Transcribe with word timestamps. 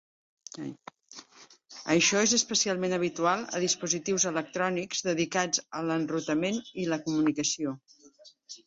Això 1.97 2.23
és 2.29 2.33
especialment 2.37 2.97
habitual 2.97 3.45
a 3.59 3.63
dispositius 3.67 4.27
electrònics 4.33 5.07
dedicats 5.11 5.65
a 5.83 5.87
l'enrutament 5.91 6.61
i 6.85 6.93
la 6.95 7.03
comunicació. 7.07 7.81